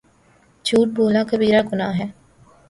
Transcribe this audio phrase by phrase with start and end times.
[0.65, 2.07] جھوٹ بولنا کبیرہ گناہ ہے